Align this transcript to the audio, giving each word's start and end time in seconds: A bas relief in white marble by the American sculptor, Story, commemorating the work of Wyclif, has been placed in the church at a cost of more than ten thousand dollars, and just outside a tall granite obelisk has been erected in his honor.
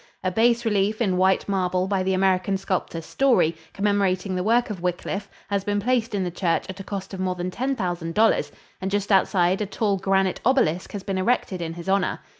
A 0.23 0.31
bas 0.31 0.65
relief 0.65 0.99
in 0.99 1.15
white 1.17 1.47
marble 1.47 1.85
by 1.87 2.01
the 2.01 2.15
American 2.15 2.57
sculptor, 2.57 3.01
Story, 3.01 3.55
commemorating 3.71 4.33
the 4.33 4.41
work 4.43 4.71
of 4.71 4.81
Wyclif, 4.81 5.29
has 5.47 5.63
been 5.63 5.79
placed 5.79 6.15
in 6.15 6.23
the 6.23 6.31
church 6.31 6.65
at 6.69 6.79
a 6.79 6.83
cost 6.83 7.13
of 7.13 7.19
more 7.19 7.35
than 7.35 7.51
ten 7.51 7.75
thousand 7.75 8.15
dollars, 8.15 8.51
and 8.81 8.89
just 8.89 9.11
outside 9.11 9.61
a 9.61 9.67
tall 9.67 9.97
granite 9.97 10.41
obelisk 10.43 10.93
has 10.93 11.03
been 11.03 11.19
erected 11.19 11.61
in 11.61 11.75
his 11.75 11.87
honor. 11.87 12.19